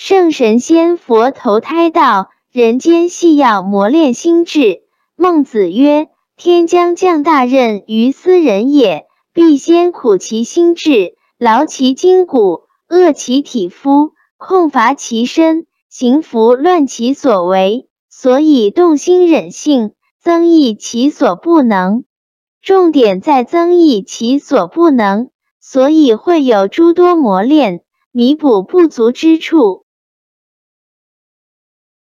[0.00, 4.82] 圣神仙佛投胎到人间，系要磨练心智。
[5.16, 6.06] 孟子曰
[6.38, 17.88] ：“天将降大任于斯人也，必先苦其心志，劳其筋骨，饿其体肤，空乏其身，行拂乱其所为。
[18.08, 22.04] 所以动心忍性，增益其所不能。
[22.62, 25.30] 重点在增益其所不能，
[25.60, 27.80] 所以会有诸多磨练，
[28.12, 29.86] 弥补不足之处。”